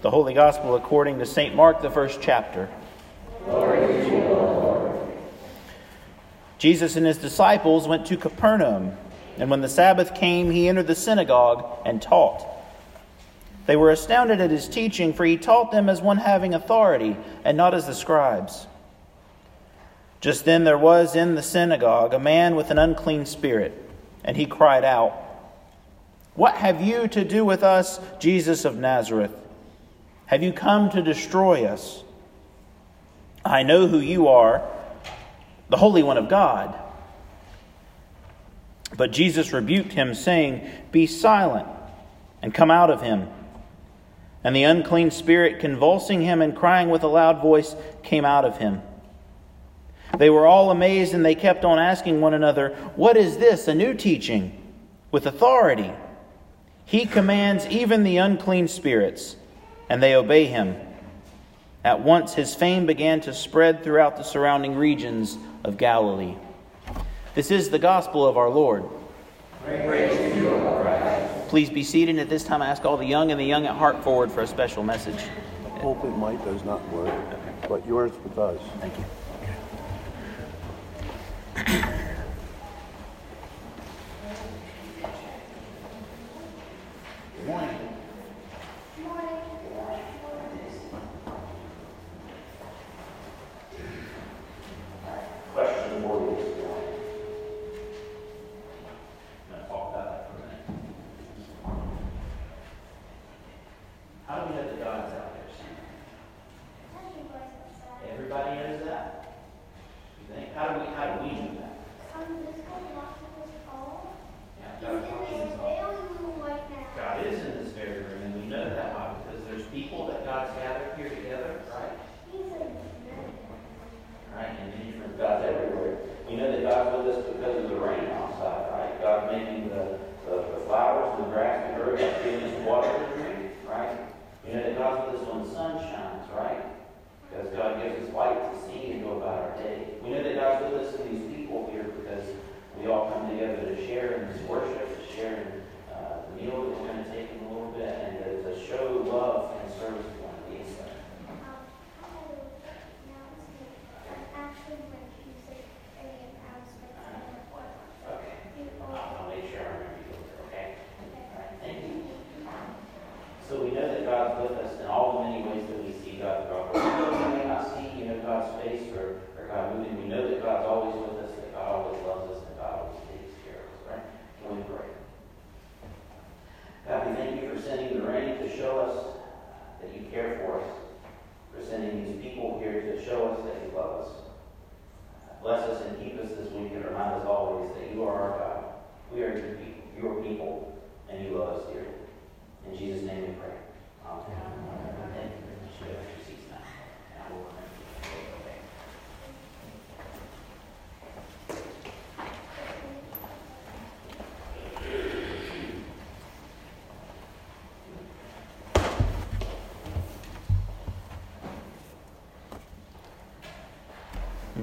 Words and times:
The 0.00 0.10
Holy 0.10 0.32
Gospel 0.32 0.76
according 0.76 1.18
to 1.18 1.26
St. 1.26 1.56
Mark, 1.56 1.82
the 1.82 1.90
first 1.90 2.20
chapter. 2.22 2.68
Jesus 6.58 6.94
and 6.94 7.04
his 7.04 7.18
disciples 7.18 7.88
went 7.88 8.06
to 8.06 8.16
Capernaum, 8.16 8.92
and 9.38 9.50
when 9.50 9.60
the 9.60 9.68
Sabbath 9.68 10.14
came, 10.14 10.52
he 10.52 10.68
entered 10.68 10.86
the 10.86 10.94
synagogue 10.94 11.64
and 11.84 12.00
taught. 12.00 12.46
They 13.66 13.74
were 13.74 13.90
astounded 13.90 14.40
at 14.40 14.52
his 14.52 14.68
teaching, 14.68 15.12
for 15.12 15.24
he 15.24 15.36
taught 15.36 15.72
them 15.72 15.88
as 15.88 16.00
one 16.00 16.18
having 16.18 16.54
authority, 16.54 17.16
and 17.44 17.56
not 17.56 17.74
as 17.74 17.88
the 17.88 17.94
scribes. 17.94 18.68
Just 20.20 20.44
then 20.44 20.62
there 20.62 20.78
was 20.78 21.16
in 21.16 21.34
the 21.34 21.42
synagogue 21.42 22.14
a 22.14 22.20
man 22.20 22.54
with 22.54 22.70
an 22.70 22.78
unclean 22.78 23.26
spirit, 23.26 23.72
and 24.22 24.36
he 24.36 24.46
cried 24.46 24.84
out, 24.84 25.12
What 26.34 26.54
have 26.54 26.80
you 26.80 27.08
to 27.08 27.24
do 27.24 27.44
with 27.44 27.64
us, 27.64 27.98
Jesus 28.20 28.64
of 28.64 28.76
Nazareth? 28.76 29.32
Have 30.28 30.42
you 30.42 30.52
come 30.52 30.90
to 30.90 31.00
destroy 31.00 31.64
us? 31.64 32.04
I 33.42 33.62
know 33.62 33.86
who 33.86 33.98
you 33.98 34.28
are, 34.28 34.62
the 35.70 35.78
Holy 35.78 36.02
One 36.02 36.18
of 36.18 36.28
God. 36.28 36.78
But 38.94 39.10
Jesus 39.10 39.54
rebuked 39.54 39.94
him, 39.94 40.12
saying, 40.12 40.70
Be 40.92 41.06
silent 41.06 41.66
and 42.42 42.52
come 42.52 42.70
out 42.70 42.90
of 42.90 43.00
him. 43.00 43.26
And 44.44 44.54
the 44.54 44.64
unclean 44.64 45.10
spirit, 45.12 45.60
convulsing 45.60 46.20
him 46.20 46.42
and 46.42 46.54
crying 46.54 46.90
with 46.90 47.02
a 47.04 47.08
loud 47.08 47.40
voice, 47.40 47.74
came 48.02 48.26
out 48.26 48.44
of 48.44 48.58
him. 48.58 48.82
They 50.18 50.28
were 50.28 50.46
all 50.46 50.70
amazed 50.70 51.14
and 51.14 51.24
they 51.24 51.36
kept 51.36 51.64
on 51.64 51.78
asking 51.78 52.20
one 52.20 52.34
another, 52.34 52.76
What 52.96 53.16
is 53.16 53.38
this? 53.38 53.66
A 53.66 53.74
new 53.74 53.94
teaching 53.94 54.74
with 55.10 55.24
authority. 55.24 55.90
He 56.84 57.06
commands 57.06 57.66
even 57.68 58.02
the 58.02 58.18
unclean 58.18 58.68
spirits 58.68 59.36
and 59.88 60.02
they 60.02 60.14
obey 60.14 60.46
him. 60.46 60.76
At 61.84 62.02
once 62.02 62.34
his 62.34 62.54
fame 62.54 62.86
began 62.86 63.20
to 63.22 63.32
spread 63.32 63.82
throughout 63.82 64.16
the 64.16 64.22
surrounding 64.22 64.74
regions 64.74 65.38
of 65.64 65.76
Galilee. 65.76 66.34
This 67.34 67.50
is 67.50 67.70
the 67.70 67.78
gospel 67.78 68.26
of 68.26 68.36
our 68.36 68.50
Lord. 68.50 68.84
Please 71.48 71.70
be 71.70 71.82
seated. 71.82 72.18
At 72.18 72.28
this 72.28 72.44
time, 72.44 72.60
I 72.62 72.66
ask 72.66 72.84
all 72.84 72.96
the 72.96 73.06
young 73.06 73.30
and 73.30 73.40
the 73.40 73.44
young 73.44 73.66
at 73.66 73.74
heart 73.74 74.02
forward 74.04 74.30
for 74.30 74.42
a 74.42 74.46
special 74.46 74.82
message. 74.82 75.22
I 75.64 75.78
hope 75.80 76.04
it 76.04 76.16
might 76.16 76.44
does 76.44 76.64
not 76.64 76.86
work, 76.90 77.14
but 77.68 77.86
yours 77.86 78.12
does. 78.34 78.58
Thank 78.80 78.98
you. 78.98 79.04
Good 87.46 87.77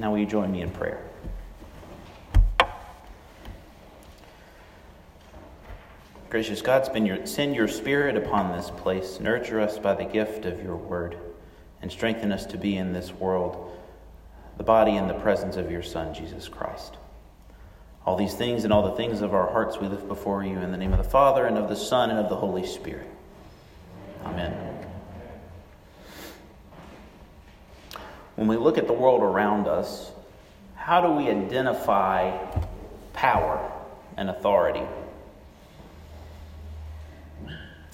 Now 0.05 0.11
will 0.11 0.19
you 0.19 0.27
join 0.27 0.51
me 0.51 0.61
in 0.61 0.69
prayer? 0.69 1.03
Gracious 6.29 6.61
God, 6.61 6.85
send 7.27 7.55
your 7.55 7.67
Spirit 7.67 8.15
upon 8.15 8.55
this 8.55 8.69
place. 8.69 9.19
Nurture 9.19 9.59
us 9.59 9.79
by 9.79 9.95
the 9.95 10.03
gift 10.03 10.45
of 10.45 10.61
your 10.61 10.75
word, 10.75 11.17
and 11.81 11.91
strengthen 11.91 12.31
us 12.31 12.45
to 12.45 12.57
be 12.59 12.77
in 12.77 12.93
this 12.93 13.13
world 13.13 13.79
the 14.57 14.63
body 14.63 14.95
and 14.95 15.09
the 15.09 15.15
presence 15.15 15.55
of 15.55 15.71
your 15.71 15.81
Son, 15.81 16.13
Jesus 16.13 16.47
Christ. 16.47 16.97
All 18.05 18.15
these 18.15 18.35
things 18.35 18.63
and 18.63 18.71
all 18.71 18.87
the 18.87 18.95
things 18.95 19.21
of 19.21 19.33
our 19.33 19.51
hearts 19.51 19.79
we 19.79 19.87
lift 19.87 20.07
before 20.07 20.43
you 20.43 20.59
in 20.59 20.71
the 20.71 20.77
name 20.77 20.93
of 20.93 20.99
the 20.99 21.09
Father, 21.09 21.47
and 21.47 21.57
of 21.57 21.67
the 21.67 21.75
Son, 21.75 22.11
and 22.11 22.19
of 22.19 22.29
the 22.29 22.35
Holy 22.35 22.67
Spirit. 22.67 23.09
Amen. 24.23 24.64
When 28.35 28.47
we 28.47 28.57
look 28.57 28.77
at 28.77 28.87
the 28.87 28.93
world 28.93 29.21
around 29.21 29.67
us, 29.67 30.11
how 30.75 31.01
do 31.01 31.13
we 31.13 31.29
identify 31.29 32.37
power 33.13 33.71
and 34.17 34.29
authority? 34.29 34.83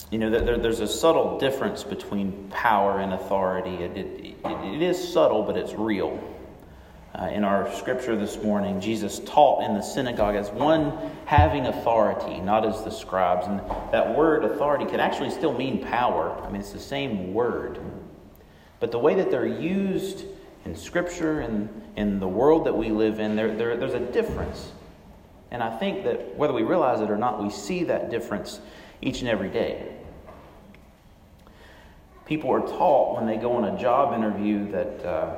You 0.09 0.17
know, 0.17 0.29
there, 0.29 0.57
there's 0.57 0.79
a 0.79 0.87
subtle 0.87 1.39
difference 1.39 1.83
between 1.83 2.49
power 2.49 2.99
and 2.99 3.13
authority. 3.13 3.75
It, 3.75 3.97
it, 3.97 4.35
it 4.43 4.81
is 4.81 5.13
subtle, 5.13 5.43
but 5.43 5.55
it's 5.55 5.73
real. 5.73 6.19
Uh, 7.13 7.25
in 7.25 7.43
our 7.43 7.71
scripture 7.73 8.15
this 8.15 8.41
morning, 8.41 8.81
Jesus 8.81 9.19
taught 9.19 9.63
in 9.63 9.73
the 9.73 9.81
synagogue 9.81 10.35
as 10.35 10.49
one 10.49 10.97
having 11.25 11.65
authority, 11.65 12.39
not 12.39 12.65
as 12.65 12.83
the 12.83 12.89
scribes. 12.89 13.47
And 13.47 13.59
that 13.91 14.17
word 14.17 14.43
authority 14.43 14.85
can 14.85 14.99
actually 14.99 15.29
still 15.29 15.53
mean 15.53 15.83
power. 15.85 16.35
I 16.43 16.49
mean, 16.49 16.61
it's 16.61 16.71
the 16.71 16.79
same 16.79 17.33
word. 17.33 17.79
But 18.79 18.91
the 18.91 18.99
way 18.99 19.15
that 19.15 19.29
they're 19.29 19.45
used 19.45 20.25
in 20.65 20.75
scripture 20.75 21.41
and 21.41 21.69
in 21.95 22.19
the 22.19 22.27
world 22.27 22.65
that 22.65 22.77
we 22.77 22.89
live 22.89 23.19
in, 23.19 23.35
there, 23.35 23.55
there, 23.55 23.77
there's 23.77 23.93
a 23.93 23.99
difference. 23.99 24.71
And 25.49 25.61
I 25.61 25.75
think 25.77 26.03
that 26.05 26.35
whether 26.35 26.53
we 26.53 26.63
realize 26.63 27.01
it 27.01 27.09
or 27.09 27.17
not, 27.17 27.43
we 27.43 27.49
see 27.49 27.83
that 27.85 28.09
difference 28.09 28.59
each 29.01 29.21
and 29.21 29.29
every 29.29 29.49
day. 29.49 29.93
People 32.25 32.51
are 32.51 32.61
taught 32.61 33.17
when 33.17 33.25
they 33.25 33.37
go 33.37 33.53
on 33.53 33.65
a 33.65 33.77
job 33.77 34.13
interview 34.13 34.71
that 34.71 35.05
uh, 35.05 35.35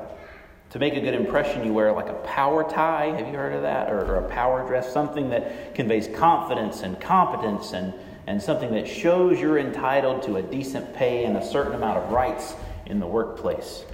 to 0.73 0.79
make 0.79 0.95
a 0.95 1.01
good 1.01 1.13
impression, 1.13 1.63
you 1.63 1.71
wear 1.71 1.91
like 1.91 2.09
a 2.09 2.13
power 2.25 2.63
tie. 2.67 3.05
Have 3.05 3.27
you 3.27 3.33
heard 3.33 3.53
of 3.53 3.61
that? 3.61 3.91
Or, 3.91 4.05
or 4.05 4.25
a 4.25 4.29
power 4.29 4.65
dress, 4.67 4.91
something 4.91 5.29
that 5.29 5.75
conveys 5.75 6.07
confidence 6.07 6.81
and 6.81 6.99
competence 6.99 7.73
and, 7.73 7.93
and 8.25 8.41
something 8.41 8.71
that 8.73 8.87
shows 8.87 9.39
you're 9.39 9.59
entitled 9.59 10.23
to 10.23 10.37
a 10.37 10.41
decent 10.41 10.93
pay 10.95 11.25
and 11.25 11.37
a 11.37 11.45
certain 11.45 11.75
amount 11.75 11.99
of 11.99 12.11
rights 12.11 12.55
in 12.87 12.99
the 12.99 13.05
workplace. 13.05 13.85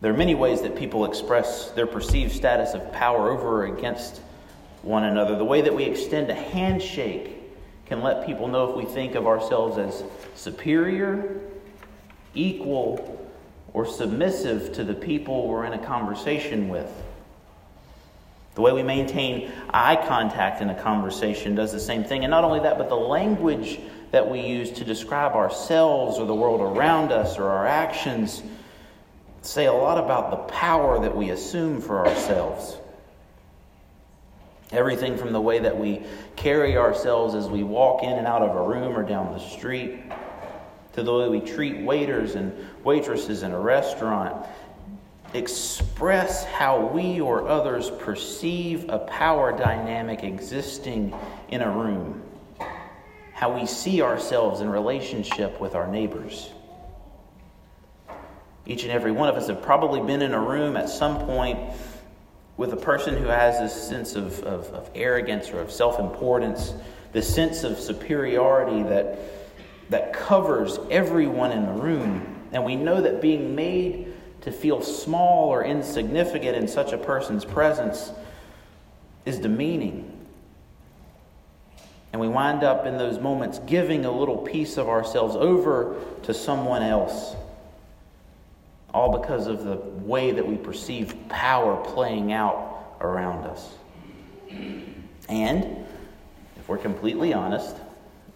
There 0.00 0.12
are 0.12 0.16
many 0.16 0.34
ways 0.34 0.62
that 0.62 0.76
people 0.76 1.04
express 1.04 1.70
their 1.72 1.86
perceived 1.86 2.32
status 2.32 2.74
of 2.74 2.92
power 2.92 3.30
over 3.30 3.62
or 3.62 3.66
against 3.66 4.20
one 4.82 5.04
another. 5.04 5.36
The 5.36 5.44
way 5.44 5.60
that 5.62 5.74
we 5.74 5.84
extend 5.84 6.30
a 6.30 6.34
handshake 6.34 7.34
can 7.86 8.00
let 8.02 8.24
people 8.24 8.46
know 8.46 8.70
if 8.70 8.76
we 8.76 8.84
think 8.84 9.16
of 9.16 9.26
ourselves 9.26 9.76
as 9.76 10.04
superior, 10.36 11.40
equal, 12.34 13.28
or 13.72 13.86
submissive 13.86 14.72
to 14.74 14.84
the 14.84 14.94
people 14.94 15.48
we're 15.48 15.64
in 15.64 15.72
a 15.72 15.84
conversation 15.84 16.68
with. 16.68 16.90
The 18.54 18.62
way 18.62 18.72
we 18.72 18.82
maintain 18.82 19.50
eye 19.70 19.96
contact 19.96 20.62
in 20.62 20.70
a 20.70 20.80
conversation 20.80 21.54
does 21.54 21.72
the 21.72 21.80
same 21.80 22.04
thing. 22.04 22.24
And 22.24 22.30
not 22.30 22.44
only 22.44 22.60
that, 22.60 22.78
but 22.78 22.88
the 22.88 22.96
language 22.96 23.80
that 24.10 24.28
we 24.28 24.40
use 24.40 24.70
to 24.72 24.84
describe 24.84 25.32
ourselves 25.32 26.18
or 26.18 26.26
the 26.26 26.34
world 26.34 26.60
around 26.60 27.10
us 27.10 27.38
or 27.38 27.48
our 27.48 27.66
actions 27.66 28.42
say 29.42 29.66
a 29.66 29.72
lot 29.72 29.98
about 29.98 30.30
the 30.30 30.52
power 30.52 31.00
that 31.00 31.16
we 31.16 31.30
assume 31.30 31.80
for 31.80 32.06
ourselves. 32.06 32.76
Everything 34.70 35.16
from 35.16 35.32
the 35.32 35.40
way 35.40 35.60
that 35.60 35.78
we 35.78 36.02
carry 36.36 36.76
ourselves 36.76 37.34
as 37.34 37.48
we 37.48 37.62
walk 37.62 38.02
in 38.02 38.12
and 38.12 38.26
out 38.26 38.42
of 38.42 38.54
a 38.54 38.62
room 38.62 38.96
or 38.96 39.02
down 39.02 39.32
the 39.32 39.38
street, 39.38 40.00
to 40.92 41.02
the 41.02 41.12
way 41.14 41.28
we 41.28 41.40
treat 41.40 41.80
waiters 41.80 42.34
and 42.34 42.52
waitresses 42.84 43.42
in 43.42 43.52
a 43.52 43.58
restaurant, 43.58 44.46
express 45.32 46.44
how 46.44 46.86
we 46.86 47.20
or 47.20 47.48
others 47.48 47.90
perceive 47.90 48.88
a 48.88 48.98
power 48.98 49.56
dynamic 49.56 50.24
existing 50.24 51.14
in 51.50 51.62
a 51.62 51.70
room, 51.70 52.22
how 53.32 53.54
we 53.58 53.66
see 53.66 54.02
ourselves 54.02 54.60
in 54.60 54.68
relationship 54.68 55.60
with 55.60 55.74
our 55.74 55.86
neighbors. 55.86 56.50
Each 58.68 58.82
and 58.82 58.92
every 58.92 59.12
one 59.12 59.30
of 59.30 59.34
us 59.34 59.48
have 59.48 59.62
probably 59.62 60.02
been 60.02 60.20
in 60.20 60.34
a 60.34 60.40
room 60.40 60.76
at 60.76 60.90
some 60.90 61.24
point 61.24 61.58
with 62.58 62.74
a 62.74 62.76
person 62.76 63.16
who 63.16 63.24
has 63.24 63.58
this 63.58 63.88
sense 63.88 64.14
of, 64.14 64.40
of, 64.42 64.66
of 64.74 64.90
arrogance 64.94 65.48
or 65.50 65.60
of 65.60 65.72
self 65.72 65.98
importance, 65.98 66.74
this 67.12 67.34
sense 67.34 67.64
of 67.64 67.80
superiority 67.80 68.82
that, 68.82 69.18
that 69.88 70.12
covers 70.12 70.78
everyone 70.90 71.50
in 71.50 71.64
the 71.64 71.72
room. 71.72 72.36
And 72.52 72.62
we 72.62 72.76
know 72.76 73.00
that 73.00 73.22
being 73.22 73.54
made 73.54 74.12
to 74.42 74.52
feel 74.52 74.82
small 74.82 75.48
or 75.48 75.64
insignificant 75.64 76.54
in 76.54 76.68
such 76.68 76.92
a 76.92 76.98
person's 76.98 77.46
presence 77.46 78.12
is 79.24 79.38
demeaning. 79.38 80.14
And 82.12 82.20
we 82.20 82.28
wind 82.28 82.64
up 82.64 82.84
in 82.84 82.98
those 82.98 83.18
moments 83.18 83.60
giving 83.60 84.04
a 84.04 84.10
little 84.10 84.36
piece 84.38 84.76
of 84.76 84.88
ourselves 84.88 85.36
over 85.36 85.96
to 86.24 86.34
someone 86.34 86.82
else 86.82 87.34
all 88.98 89.16
because 89.16 89.46
of 89.46 89.62
the 89.62 89.76
way 89.76 90.32
that 90.32 90.44
we 90.44 90.56
perceive 90.56 91.14
power 91.28 91.76
playing 91.84 92.32
out 92.32 92.96
around 93.00 93.44
us. 93.46 93.74
And 95.28 95.86
if 96.56 96.68
we're 96.68 96.78
completely 96.78 97.32
honest, 97.32 97.76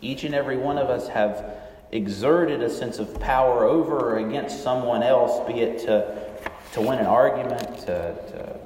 each 0.01 0.23
and 0.23 0.37
every 0.37 0.57
one 0.57 0.79
of 0.79 0.89
us 0.89 1.09
have 1.09 1.59
exerted 1.91 2.63
a 2.63 2.71
sense 2.71 3.01
of 3.01 3.19
power 3.19 3.65
over 3.65 4.13
or 4.13 4.19
against 4.19 4.63
someone 4.63 5.03
else, 5.03 5.45
be 5.49 5.61
it 5.61 5.81
to, 5.81 6.31
to 6.75 6.81
win 6.81 7.01
an 7.01 7.07
argument, 7.07 7.81
to, 7.81 8.15
to 8.31 8.61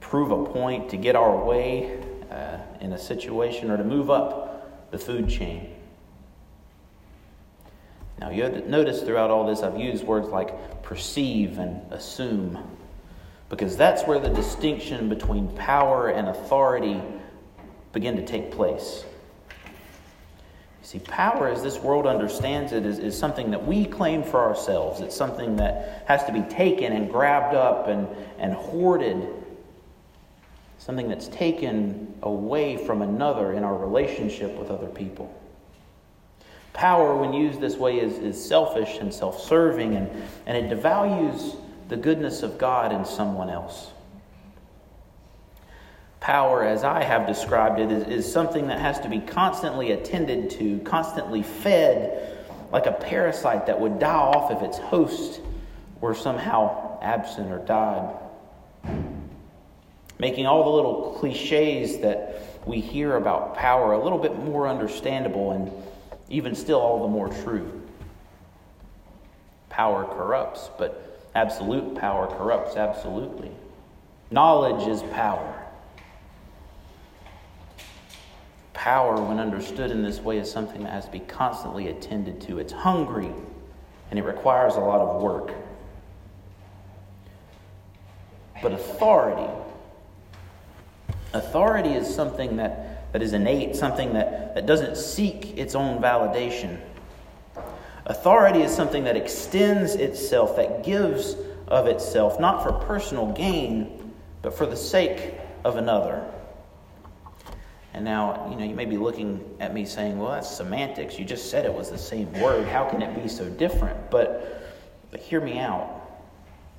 prove 0.00 0.30
a 0.30 0.44
point, 0.44 0.90
to 0.90 0.98
get 0.98 1.16
our 1.16 1.42
way 1.42 1.98
uh, 2.30 2.58
in 2.82 2.92
a 2.92 2.98
situation, 2.98 3.70
or 3.70 3.78
to 3.78 3.84
move 3.84 4.10
up 4.10 4.90
the 4.90 4.98
food 4.98 5.30
chain. 5.30 5.75
Now, 8.18 8.30
you 8.30 8.48
notice 8.66 9.02
throughout 9.02 9.30
all 9.30 9.46
this, 9.46 9.62
I've 9.62 9.78
used 9.78 10.04
words 10.04 10.28
like 10.28 10.82
perceive 10.82 11.58
and 11.58 11.92
assume, 11.92 12.58
because 13.50 13.76
that's 13.76 14.04
where 14.04 14.18
the 14.18 14.30
distinction 14.30 15.08
between 15.08 15.48
power 15.56 16.08
and 16.08 16.28
authority 16.28 17.00
begin 17.92 18.16
to 18.16 18.24
take 18.24 18.50
place. 18.50 19.04
You 19.50 19.54
see, 20.82 20.98
power, 21.00 21.48
as 21.48 21.62
this 21.62 21.78
world 21.78 22.06
understands 22.06 22.72
it, 22.72 22.86
is, 22.86 22.98
is 22.98 23.18
something 23.18 23.50
that 23.50 23.66
we 23.66 23.84
claim 23.84 24.22
for 24.22 24.40
ourselves. 24.40 25.00
It's 25.00 25.16
something 25.16 25.56
that 25.56 26.04
has 26.06 26.24
to 26.24 26.32
be 26.32 26.42
taken 26.42 26.92
and 26.92 27.10
grabbed 27.10 27.54
up 27.54 27.88
and, 27.88 28.08
and 28.38 28.54
hoarded. 28.54 29.28
Something 30.78 31.08
that's 31.08 31.28
taken 31.28 32.14
away 32.22 32.76
from 32.76 33.02
another 33.02 33.52
in 33.52 33.64
our 33.64 33.76
relationship 33.76 34.56
with 34.56 34.70
other 34.70 34.86
people. 34.86 35.34
Power, 36.76 37.16
when 37.16 37.32
used 37.32 37.58
this 37.58 37.76
way, 37.76 37.98
is, 38.00 38.18
is 38.18 38.42
selfish 38.42 38.98
and 38.98 39.12
self 39.12 39.42
serving, 39.42 39.96
and, 39.96 40.10
and 40.44 40.58
it 40.58 40.70
devalues 40.70 41.56
the 41.88 41.96
goodness 41.96 42.42
of 42.42 42.58
God 42.58 42.92
in 42.92 43.06
someone 43.06 43.48
else. 43.48 43.92
Power, 46.20 46.64
as 46.64 46.84
I 46.84 47.02
have 47.02 47.26
described 47.26 47.80
it, 47.80 47.90
is, 47.90 48.06
is 48.08 48.30
something 48.30 48.66
that 48.66 48.78
has 48.78 49.00
to 49.00 49.08
be 49.08 49.20
constantly 49.20 49.92
attended 49.92 50.50
to, 50.50 50.78
constantly 50.80 51.42
fed, 51.42 52.44
like 52.70 52.84
a 52.84 52.92
parasite 52.92 53.64
that 53.66 53.80
would 53.80 53.98
die 53.98 54.14
off 54.14 54.50
if 54.50 54.60
its 54.60 54.76
host 54.76 55.40
were 56.02 56.14
somehow 56.14 56.98
absent 57.00 57.50
or 57.50 57.58
died. 57.60 58.14
Making 60.18 60.46
all 60.46 60.64
the 60.64 60.76
little 60.76 61.16
cliches 61.20 62.00
that 62.00 62.42
we 62.66 62.80
hear 62.80 63.16
about 63.16 63.56
power 63.56 63.94
a 63.94 64.04
little 64.04 64.18
bit 64.18 64.36
more 64.36 64.68
understandable 64.68 65.52
and 65.52 65.72
even 66.28 66.54
still 66.54 66.80
all 66.80 67.02
the 67.02 67.08
more 67.08 67.28
true. 67.28 67.82
Power 69.68 70.04
corrupts, 70.04 70.70
but 70.78 71.28
absolute 71.34 71.94
power 71.94 72.26
corrupts 72.26 72.76
absolutely. 72.76 73.50
Knowledge 74.30 74.88
is 74.88 75.02
power. 75.12 75.62
Power, 78.72 79.20
when 79.20 79.38
understood 79.38 79.90
in 79.90 80.02
this 80.02 80.20
way, 80.20 80.38
is 80.38 80.50
something 80.50 80.82
that 80.82 80.90
has 80.90 81.06
to 81.06 81.10
be 81.10 81.20
constantly 81.20 81.88
attended 81.88 82.40
to. 82.42 82.58
It's 82.58 82.72
hungry 82.72 83.30
and 84.10 84.18
it 84.18 84.22
requires 84.22 84.76
a 84.76 84.80
lot 84.80 85.00
of 85.00 85.22
work. 85.22 85.52
But 88.62 88.72
authority, 88.72 89.52
authority 91.32 91.90
is 91.90 92.12
something 92.12 92.56
that 92.56 92.85
that 93.16 93.22
is 93.22 93.32
innate, 93.32 93.74
something 93.74 94.12
that, 94.12 94.54
that 94.54 94.66
doesn't 94.66 94.94
seek 94.94 95.56
its 95.56 95.74
own 95.74 96.02
validation. 96.02 96.78
Authority 98.04 98.60
is 98.60 98.70
something 98.70 99.04
that 99.04 99.16
extends 99.16 99.94
itself, 99.94 100.56
that 100.56 100.84
gives 100.84 101.34
of 101.66 101.86
itself, 101.86 102.38
not 102.38 102.62
for 102.62 102.72
personal 102.84 103.32
gain, 103.32 104.12
but 104.42 104.52
for 104.52 104.66
the 104.66 104.76
sake 104.76 105.32
of 105.64 105.76
another. 105.76 106.30
And 107.94 108.04
now, 108.04 108.50
you 108.50 108.56
know, 108.58 108.64
you 108.64 108.74
may 108.74 108.84
be 108.84 108.98
looking 108.98 109.56
at 109.60 109.72
me 109.72 109.86
saying, 109.86 110.18
well, 110.18 110.32
that's 110.32 110.54
semantics. 110.54 111.18
You 111.18 111.24
just 111.24 111.50
said 111.50 111.64
it 111.64 111.72
was 111.72 111.90
the 111.90 111.96
same 111.96 112.30
word. 112.34 112.68
How 112.68 112.86
can 112.86 113.00
it 113.00 113.22
be 113.22 113.30
so 113.30 113.48
different? 113.48 114.10
But, 114.10 114.76
but 115.10 115.20
hear 115.20 115.40
me 115.40 115.58
out. 115.58 116.02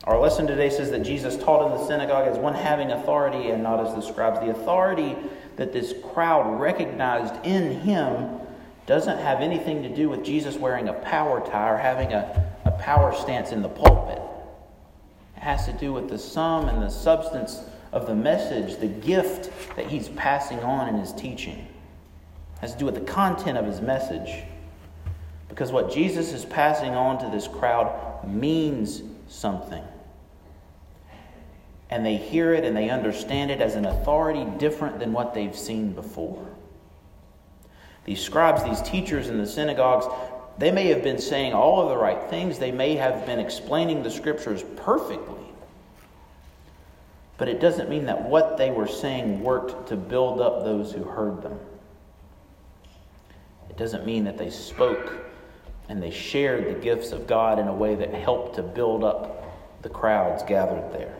Our 0.03 0.19
lesson 0.19 0.45
today 0.45 0.69
says 0.69 0.91
that 0.91 1.01
Jesus 1.01 1.35
taught 1.35 1.65
in 1.65 1.75
the 1.75 1.87
synagogue 1.87 2.27
as 2.27 2.37
one 2.37 2.53
having 2.53 2.91
authority 2.91 3.49
and 3.49 3.63
not 3.63 3.83
as 3.87 3.95
the 3.95 4.01
scribes. 4.01 4.39
The 4.39 4.51
authority 4.51 5.15
that 5.57 5.73
this 5.73 5.93
crowd 6.13 6.59
recognized 6.59 7.35
in 7.45 7.81
him 7.81 8.39
doesn't 8.85 9.17
have 9.17 9.41
anything 9.41 9.83
to 9.83 9.89
do 9.93 10.07
with 10.07 10.23
Jesus 10.23 10.55
wearing 10.55 10.87
a 10.87 10.93
power 10.93 11.45
tie 11.45 11.69
or 11.69 11.77
having 11.77 12.13
a, 12.13 12.51
a 12.63 12.71
power 12.71 13.13
stance 13.13 13.51
in 13.51 13.61
the 13.61 13.69
pulpit. 13.69 14.21
It 15.35 15.41
has 15.41 15.65
to 15.65 15.73
do 15.73 15.91
with 15.91 16.09
the 16.09 16.17
sum 16.17 16.69
and 16.69 16.81
the 16.81 16.89
substance 16.89 17.61
of 17.91 18.07
the 18.07 18.15
message, 18.15 18.79
the 18.79 18.87
gift 18.87 19.51
that 19.75 19.87
he's 19.87 20.09
passing 20.09 20.59
on 20.59 20.87
in 20.87 20.95
his 20.95 21.11
teaching. 21.11 21.57
It 21.57 22.59
has 22.61 22.73
to 22.73 22.79
do 22.79 22.85
with 22.85 22.95
the 22.95 23.01
content 23.01 23.57
of 23.57 23.65
his 23.65 23.81
message. 23.81 24.43
Because 25.49 25.71
what 25.71 25.91
Jesus 25.91 26.33
is 26.33 26.45
passing 26.45 26.93
on 26.93 27.17
to 27.19 27.29
this 27.29 27.47
crowd 27.47 28.27
means 28.27 29.01
something 29.27 29.83
and 31.89 32.05
they 32.05 32.17
hear 32.17 32.53
it 32.53 32.65
and 32.65 32.75
they 32.75 32.89
understand 32.89 33.51
it 33.51 33.61
as 33.61 33.75
an 33.75 33.85
authority 33.85 34.45
different 34.57 34.99
than 34.99 35.13
what 35.13 35.33
they've 35.33 35.55
seen 35.55 35.93
before. 35.93 36.45
These 38.03 38.21
scribes, 38.21 38.63
these 38.63 38.81
teachers 38.81 39.29
in 39.29 39.37
the 39.37 39.47
synagogues, 39.47 40.05
they 40.57 40.71
may 40.71 40.87
have 40.87 41.03
been 41.03 41.19
saying 41.19 41.53
all 41.53 41.81
of 41.81 41.89
the 41.89 41.97
right 41.97 42.29
things, 42.29 42.59
they 42.59 42.71
may 42.71 42.95
have 42.95 43.25
been 43.25 43.39
explaining 43.39 44.03
the 44.03 44.11
scriptures 44.11 44.63
perfectly. 44.77 45.35
But 47.37 47.47
it 47.47 47.59
doesn't 47.59 47.89
mean 47.89 48.05
that 48.07 48.23
what 48.23 48.57
they 48.57 48.71
were 48.71 48.87
saying 48.87 49.43
worked 49.43 49.89
to 49.89 49.95
build 49.95 50.41
up 50.41 50.63
those 50.63 50.91
who 50.91 51.03
heard 51.03 51.41
them. 51.41 51.59
It 53.69 53.77
doesn't 53.77 54.05
mean 54.05 54.23
that 54.23 54.37
they 54.37 54.49
spoke 54.49 55.13
and 55.87 56.01
they 56.01 56.11
shared 56.11 56.67
the 56.67 56.79
gifts 56.79 57.11
of 57.11 57.27
God 57.27 57.59
in 57.59 57.67
a 57.67 57.73
way 57.73 57.95
that 57.95 58.13
helped 58.13 58.55
to 58.55 58.63
build 58.63 59.03
up 59.03 59.45
the 59.83 59.89
crowds 59.89 60.43
gathered 60.43 60.91
there 60.91 61.16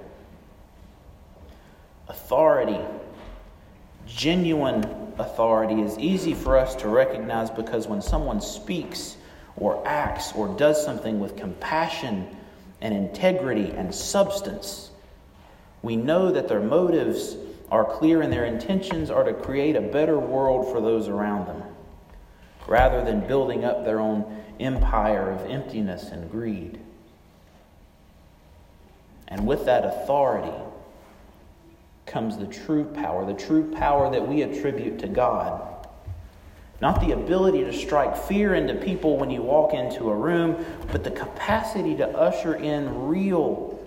authority 2.17 2.83
genuine 4.07 4.83
authority 5.19 5.81
is 5.81 5.97
easy 5.99 6.33
for 6.33 6.57
us 6.57 6.75
to 6.75 6.87
recognize 6.87 7.49
because 7.49 7.87
when 7.87 8.01
someone 8.01 8.41
speaks 8.41 9.17
or 9.57 9.85
acts 9.87 10.33
or 10.33 10.47
does 10.57 10.83
something 10.83 11.19
with 11.19 11.35
compassion 11.35 12.27
and 12.81 12.93
integrity 12.93 13.71
and 13.71 13.93
substance, 13.93 14.91
we 15.81 15.95
know 15.95 16.31
that 16.31 16.47
their 16.47 16.59
motives 16.59 17.35
are 17.69 17.83
clear 17.83 18.21
and 18.21 18.31
their 18.31 18.45
intentions 18.45 19.09
are 19.09 19.23
to 19.23 19.33
create 19.33 19.75
a 19.75 19.81
better 19.81 20.17
world 20.17 20.71
for 20.71 20.79
those 20.79 21.07
around 21.07 21.47
them, 21.47 21.61
rather 22.67 23.03
than 23.03 23.27
building 23.27 23.65
up 23.65 23.83
their 23.83 23.99
own 23.99 24.43
empire 24.59 25.31
of 25.31 25.45
emptiness 25.49 26.09
and 26.09 26.31
greed. 26.31 26.79
And 29.27 29.45
with 29.45 29.65
that 29.65 29.83
authority 29.83 30.55
comes 32.07 32.37
the 32.37 32.47
true 32.47 32.85
power, 32.85 33.25
the 33.25 33.33
true 33.33 33.71
power 33.75 34.09
that 34.09 34.25
we 34.25 34.41
attribute 34.41 34.97
to 34.99 35.07
God. 35.07 35.87
Not 36.81 37.01
the 37.01 37.11
ability 37.11 37.63
to 37.63 37.73
strike 37.73 38.15
fear 38.15 38.55
into 38.55 38.75
people 38.75 39.17
when 39.17 39.31
you 39.31 39.41
walk 39.41 39.73
into 39.73 40.09
a 40.09 40.15
room, 40.15 40.63
but 40.91 41.03
the 41.03 41.11
capacity 41.11 41.95
to 41.97 42.07
usher 42.07 42.55
in 42.55 43.07
real, 43.07 43.79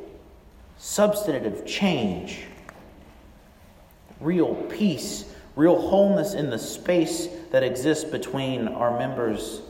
substantive 0.76 1.64
change, 1.64 2.44
real 4.20 4.54
peace, 4.54 5.24
real 5.54 5.80
wholeness 5.80 6.34
in 6.34 6.50
the 6.50 6.58
space 6.58 7.28
that 7.52 7.62
exists 7.62 8.04
between 8.04 8.68
our 8.68 8.98
members 8.98 9.62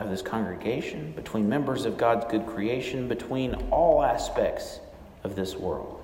of 0.00 0.10
this 0.10 0.22
congregation, 0.22 1.12
between 1.12 1.48
members 1.48 1.84
of 1.84 1.96
God's 1.96 2.24
good 2.30 2.46
creation, 2.46 3.06
between 3.06 3.54
all 3.70 4.02
aspects 4.02 4.80
of 5.24 5.36
this 5.36 5.56
world. 5.56 6.01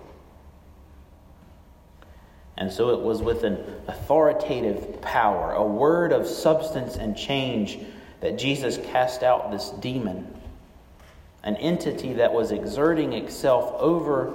And 2.58 2.72
so 2.72 2.90
it 2.90 3.00
was 3.00 3.22
with 3.22 3.44
an 3.44 3.64
authoritative 3.86 5.00
power, 5.00 5.52
a 5.52 5.64
word 5.64 6.12
of 6.12 6.26
substance 6.26 6.96
and 6.96 7.16
change, 7.16 7.78
that 8.20 8.36
Jesus 8.36 8.78
cast 8.90 9.22
out 9.22 9.52
this 9.52 9.70
demon, 9.70 10.26
an 11.44 11.54
entity 11.56 12.14
that 12.14 12.32
was 12.32 12.50
exerting 12.50 13.12
itself 13.12 13.72
over 13.78 14.34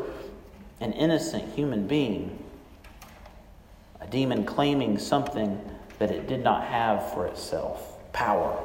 an 0.79 0.93
innocent 0.93 1.53
human 1.53 1.85
being, 1.85 2.41
a 3.99 4.07
demon 4.07 4.45
claiming 4.45 4.97
something 4.97 5.59
that 5.99 6.09
it 6.09 6.25
did 6.25 6.45
not 6.45 6.63
have 6.63 7.11
for 7.13 7.27
itself 7.27 7.97
power. 8.13 8.57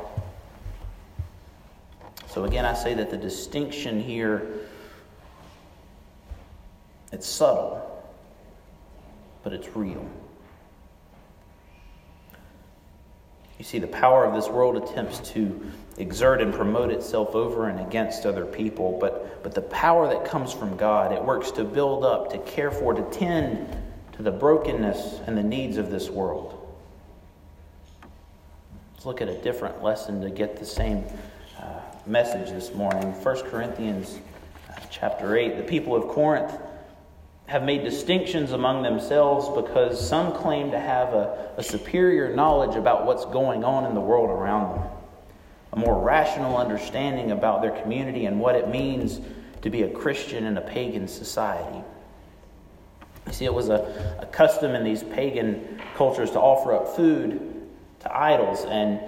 So 2.28 2.44
again, 2.44 2.64
I 2.64 2.74
say 2.74 2.94
that 2.94 3.10
the 3.10 3.16
distinction 3.16 4.00
here 4.00 4.46
it's 7.10 7.26
subtle 7.26 7.87
but 9.42 9.52
it's 9.52 9.74
real. 9.76 10.06
You 13.58 13.64
see, 13.64 13.80
the 13.80 13.88
power 13.88 14.24
of 14.24 14.34
this 14.34 14.48
world 14.48 14.76
attempts 14.76 15.18
to 15.30 15.60
exert 15.96 16.40
and 16.40 16.54
promote 16.54 16.90
itself 16.90 17.34
over 17.34 17.68
and 17.68 17.80
against 17.80 18.24
other 18.24 18.46
people, 18.46 18.96
but, 19.00 19.42
but 19.42 19.52
the 19.52 19.62
power 19.62 20.06
that 20.08 20.24
comes 20.24 20.52
from 20.52 20.76
God, 20.76 21.12
it 21.12 21.22
works 21.22 21.50
to 21.52 21.64
build 21.64 22.04
up, 22.04 22.30
to 22.30 22.38
care 22.38 22.70
for, 22.70 22.94
to 22.94 23.02
tend 23.10 23.76
to 24.12 24.22
the 24.22 24.30
brokenness 24.30 25.20
and 25.26 25.36
the 25.36 25.42
needs 25.42 25.76
of 25.76 25.90
this 25.90 26.08
world. 26.08 26.54
Let's 28.94 29.06
look 29.06 29.20
at 29.20 29.28
a 29.28 29.38
different 29.42 29.82
lesson 29.82 30.20
to 30.20 30.30
get 30.30 30.56
the 30.56 30.64
same 30.64 31.04
uh, 31.60 31.80
message 32.06 32.50
this 32.50 32.72
morning. 32.74 33.12
1 33.12 33.36
Corinthians 33.42 34.18
uh, 34.70 34.80
chapter 34.88 35.36
8. 35.36 35.56
The 35.56 35.62
people 35.64 35.96
of 35.96 36.08
Corinth 36.08 36.52
have 37.48 37.62
made 37.62 37.82
distinctions 37.82 38.52
among 38.52 38.82
themselves 38.82 39.48
because 39.56 40.06
some 40.06 40.32
claim 40.32 40.70
to 40.70 40.78
have 40.78 41.14
a, 41.14 41.52
a, 41.56 41.62
superior 41.62 42.34
knowledge 42.34 42.76
about 42.76 43.06
what's 43.06 43.24
going 43.24 43.64
on 43.64 43.86
in 43.86 43.94
the 43.94 44.00
world 44.00 44.28
around 44.28 44.76
them, 44.76 44.86
a 45.72 45.76
more 45.76 45.98
rational 45.98 46.58
understanding 46.58 47.32
about 47.32 47.62
their 47.62 47.70
community 47.80 48.26
and 48.26 48.38
what 48.38 48.54
it 48.54 48.68
means 48.68 49.20
to 49.62 49.70
be 49.70 49.82
a 49.82 49.88
Christian 49.88 50.44
in 50.44 50.58
a 50.58 50.60
pagan 50.60 51.08
society. 51.08 51.82
You 53.26 53.32
see, 53.32 53.44
it 53.46 53.54
was 53.54 53.70
a, 53.70 54.18
a 54.20 54.26
custom 54.26 54.74
in 54.74 54.84
these 54.84 55.02
pagan 55.02 55.80
cultures 55.96 56.30
to 56.32 56.40
offer 56.40 56.74
up 56.74 56.96
food 56.96 57.66
to 58.00 58.14
idols 58.14 58.66
and 58.66 59.00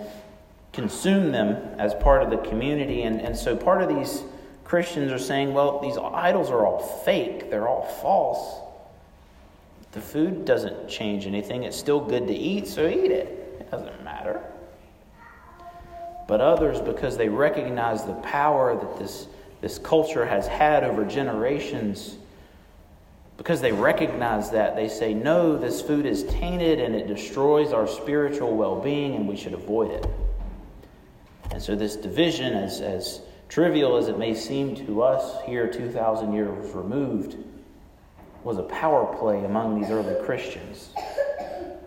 consume 0.73 1.31
them 1.31 1.79
as 1.79 1.93
part 1.93 2.23
of 2.23 2.31
the 2.31 2.39
community. 2.49 3.03
And, 3.03 3.21
and 3.21 3.37
so 3.37 3.55
part 3.55 3.83
of 3.83 3.91
these 3.91 4.23
Christians 4.71 5.11
are 5.11 5.19
saying, 5.19 5.53
well, 5.53 5.81
these 5.81 5.99
idols 5.99 6.49
are 6.49 6.65
all 6.65 6.79
fake, 6.79 7.51
they're 7.51 7.67
all 7.67 7.83
false. 8.01 8.61
The 9.91 10.01
food 10.01 10.45
doesn't 10.45 10.89
change 10.89 11.27
anything. 11.27 11.65
It's 11.65 11.77
still 11.77 11.99
good 11.99 12.29
to 12.29 12.33
eat, 12.33 12.69
so 12.69 12.87
eat 12.87 13.11
it. 13.11 13.59
It 13.59 13.69
doesn't 13.69 14.05
matter. 14.05 14.41
But 16.29 16.41
others, 16.41 16.81
because 16.81 17.17
they 17.17 17.29
recognize 17.29 18.05
the 18.05 18.15
power 18.23 18.77
that 18.77 18.97
this, 18.97 19.27
this 19.61 19.77
culture 19.77 20.25
has 20.25 20.47
had 20.47 20.85
over 20.85 21.05
generations, 21.05 22.15
because 23.39 23.61
they 23.61 23.73
recognize 23.73 24.53
that, 24.53 24.77
they 24.77 24.89
say, 24.89 25.15
no, 25.15 25.59
this 25.59 25.83
food 25.83 26.07
is 26.07 26.23
tainted 26.27 26.79
and 26.79 26.95
it 26.95 27.09
destroys 27.09 27.73
our 27.73 27.89
spiritual 27.89 28.57
well 28.57 28.81
being 28.81 29.17
and 29.17 29.27
we 29.27 29.35
should 29.35 29.53
avoid 29.53 29.91
it. 29.91 30.07
And 31.51 31.61
so, 31.61 31.75
this 31.75 31.97
division, 31.97 32.55
as, 32.55 32.81
as 32.81 33.23
trivial 33.51 33.97
as 33.97 34.07
it 34.07 34.17
may 34.17 34.33
seem 34.33 34.77
to 34.77 35.03
us 35.03 35.43
here 35.45 35.67
2,000 35.67 36.33
years 36.33 36.73
removed, 36.73 37.37
was 38.45 38.57
a 38.57 38.63
power 38.63 39.05
play 39.19 39.45
among 39.45 39.79
these 39.79 39.91
early 39.91 40.15
Christians. 40.25 40.91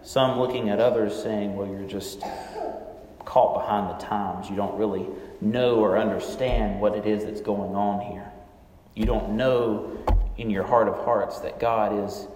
Some 0.03 0.37
looking 0.37 0.69
at 0.69 0.79
others 0.79 1.15
saying, 1.15 1.55
well, 1.55 1.67
you're 1.67 1.87
just 1.87 2.21
caught 3.23 3.53
behind 3.55 3.89
the 3.89 4.05
times. 4.05 4.49
You 4.49 4.57
don't 4.57 4.77
really 4.77 5.07
know 5.39 5.77
or 5.77 5.97
understand 5.97 6.81
what 6.81 6.95
it 6.95 7.07
is 7.07 7.23
that's 7.23 7.41
going 7.41 7.73
on 7.73 8.11
here. 8.11 8.29
You 8.93 9.05
don't 9.05 9.37
know 9.37 9.97
in 10.37 10.49
your 10.49 10.63
heart 10.63 10.89
of 10.89 10.95
hearts 11.05 11.39
that 11.39 11.61
God 11.61 12.05
is 12.05 12.27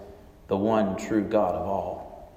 the 0.48 0.56
one 0.56 0.96
true 0.96 1.22
God 1.22 1.54
of 1.54 1.68
all. 1.68 2.32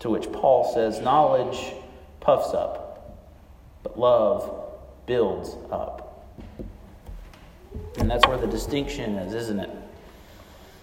To 0.00 0.08
which 0.08 0.32
Paul 0.32 0.72
says, 0.72 0.98
knowledge 1.00 1.74
puffs 2.18 2.54
up 2.54 2.81
but 3.82 3.98
love 3.98 4.70
builds 5.06 5.56
up. 5.70 6.26
And 7.98 8.10
that's 8.10 8.26
where 8.26 8.38
the 8.38 8.46
distinction 8.46 9.16
is, 9.16 9.34
isn't 9.34 9.60
it? 9.60 9.70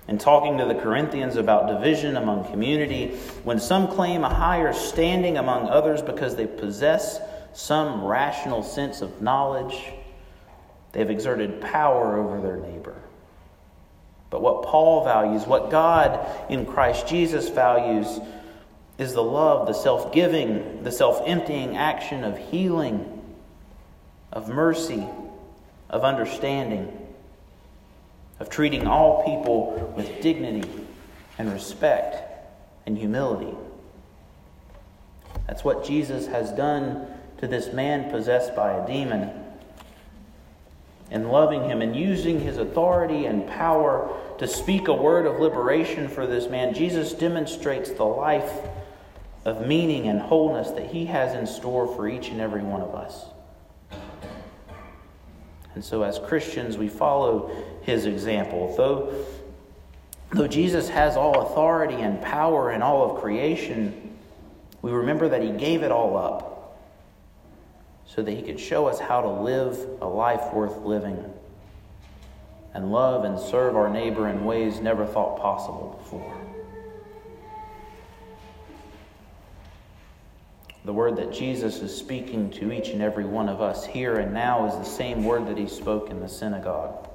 In 0.08 0.18
talking 0.18 0.58
to 0.58 0.66
the 0.66 0.76
Corinthians 0.76 1.36
about 1.36 1.68
division 1.68 2.18
among 2.18 2.46
community, 2.46 3.16
when 3.44 3.60
some 3.60 3.88
claim 3.88 4.24
a 4.24 4.34
higher 4.34 4.74
standing 4.74 5.38
among 5.38 5.68
others 5.70 6.02
because 6.02 6.36
they 6.36 6.48
possess 6.48 7.20
some 7.54 8.04
rational 8.04 8.64
sense 8.64 9.02
of 9.02 9.22
knowledge, 9.22 9.92
they've 10.94 11.10
exerted 11.10 11.62
power 11.62 12.18
over 12.18 12.42
their 12.42 12.58
neighbor. 12.58 12.96
But 14.30 14.42
what 14.42 14.64
Paul 14.64 15.04
values, 15.04 15.46
what 15.46 15.70
God 15.70 16.28
in 16.50 16.66
Christ 16.66 17.08
Jesus 17.08 17.50
values, 17.50 18.20
is 19.00 19.14
the 19.14 19.24
love, 19.24 19.66
the 19.66 19.74
self 19.74 20.12
giving, 20.12 20.84
the 20.84 20.92
self 20.92 21.24
emptying 21.26 21.78
action 21.78 22.24
of 22.24 22.38
healing, 22.38 23.24
of 24.32 24.50
mercy, 24.50 25.08
of 25.90 26.04
understanding, 26.04 26.96
of 28.40 28.50
treating 28.50 28.86
all 28.86 29.24
people 29.24 29.94
with 29.96 30.22
dignity 30.22 30.70
and 31.38 31.52
respect 31.52 32.18
and 32.86 32.98
humility. 32.98 33.56
That's 35.48 35.64
what 35.64 35.86
Jesus 35.86 36.28
has 36.28 36.52
done 36.52 37.08
to 37.38 37.48
this 37.48 37.72
man 37.74 38.12
possessed 38.12 38.54
by 38.56 38.74
a 38.74 38.86
demon. 38.86 39.32
And 41.12 41.32
loving 41.32 41.64
him 41.64 41.82
and 41.82 41.96
using 41.96 42.40
his 42.40 42.58
authority 42.58 43.26
and 43.26 43.48
power 43.48 44.16
to 44.38 44.48
speak 44.48 44.90
a 44.90 44.94
word 44.94 45.26
of 45.26 45.40
liberation 45.40 46.08
for 46.08 46.28
this 46.28 46.48
man, 46.48 46.76
Jesus 46.76 47.14
demonstrates 47.14 47.90
the 47.92 48.04
life 48.04 48.52
of 49.46 49.66
meaning 49.66 50.08
and 50.08 50.20
wholeness 50.20 50.72
that 50.72 50.88
He 50.88 51.06
has 51.06 51.34
in 51.36 51.48
store 51.48 51.88
for 51.96 52.08
each 52.08 52.30
and 52.30 52.42
every 52.42 52.62
one 52.62 52.82
of 52.82 52.94
us. 52.94 53.26
And 55.76 55.84
so, 55.84 56.04
as 56.04 56.20
Christians, 56.20 56.78
we 56.78 56.90
follow 56.90 57.52
His 57.84 58.06
example. 58.06 58.76
Though, 58.76 59.26
though 60.32 60.48
Jesus 60.48 60.90
has 60.90 61.16
all 61.16 61.42
authority 61.42 61.96
and 61.96 62.22
power 62.22 62.72
in 62.72 62.82
all 62.82 63.12
of 63.12 63.22
creation, 63.22 64.18
we 64.82 64.92
remember 64.92 65.30
that 65.30 65.42
He 65.42 65.52
gave 65.52 65.84
it 65.84 65.92
all 65.92 66.18
up 66.18 66.78
so 68.06 68.22
that 68.22 68.32
He 68.32 68.42
could 68.42 68.60
show 68.60 68.88
us 68.88 69.00
how 69.00 69.22
to 69.22 69.30
live 69.30 69.78
a 70.02 70.08
life 70.08 70.54
worth 70.54 70.78
living 70.78 71.34
and 72.74 72.92
love 72.92 73.24
and 73.24 73.40
serve 73.40 73.76
our 73.76 73.90
neighbor 73.90 74.28
in 74.28 74.46
ways 74.46 74.80
never 74.80 75.06
thought 75.06 75.40
possible 75.40 76.00
before. 76.02 76.49
The 80.90 80.94
word 80.94 81.18
that 81.18 81.32
Jesus 81.32 81.84
is 81.84 81.96
speaking 81.96 82.50
to 82.54 82.72
each 82.72 82.90
and 82.90 83.00
every 83.00 83.24
one 83.24 83.48
of 83.48 83.62
us 83.62 83.86
here 83.86 84.16
and 84.16 84.34
now 84.34 84.66
is 84.66 84.74
the 84.74 84.84
same 84.84 85.24
word 85.24 85.46
that 85.46 85.56
he 85.56 85.68
spoke 85.68 86.10
in 86.10 86.20
the 86.20 86.28
synagogue. 86.28 87.08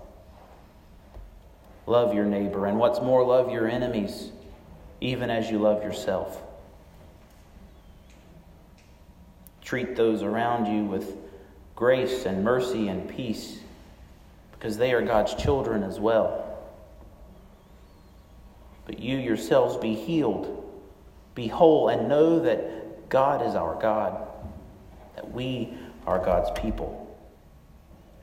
Love 1.84 2.14
your 2.14 2.24
neighbor, 2.24 2.66
and 2.66 2.78
what's 2.78 3.00
more, 3.00 3.24
love 3.24 3.50
your 3.50 3.68
enemies, 3.68 4.30
even 5.00 5.28
as 5.28 5.50
you 5.50 5.58
love 5.58 5.82
yourself. 5.82 6.40
Treat 9.60 9.96
those 9.96 10.22
around 10.22 10.72
you 10.72 10.84
with 10.84 11.16
grace 11.74 12.26
and 12.26 12.44
mercy 12.44 12.86
and 12.86 13.08
peace 13.08 13.58
because 14.52 14.76
they 14.76 14.92
are 14.92 15.02
God's 15.02 15.34
children 15.34 15.82
as 15.82 15.98
well. 15.98 16.60
But 18.86 19.00
you 19.00 19.18
yourselves 19.18 19.76
be 19.76 19.96
healed, 19.96 20.64
be 21.34 21.48
whole, 21.48 21.88
and 21.88 22.08
know 22.08 22.38
that 22.38 22.83
God 23.08 23.46
is 23.46 23.54
our 23.54 23.80
God, 23.80 24.26
that 25.16 25.30
we 25.30 25.76
are 26.06 26.18
God's 26.18 26.50
people. 26.60 27.00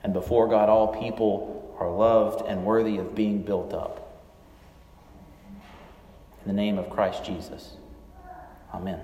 And 0.03 0.13
before 0.13 0.47
God, 0.47 0.69
all 0.69 0.87
people 0.87 1.75
are 1.79 1.89
loved 1.89 2.45
and 2.47 2.65
worthy 2.65 2.97
of 2.97 3.15
being 3.15 3.41
built 3.41 3.73
up. 3.73 4.07
In 6.43 6.47
the 6.47 6.53
name 6.53 6.77
of 6.77 6.89
Christ 6.89 7.23
Jesus. 7.23 7.73
Amen. 8.73 8.99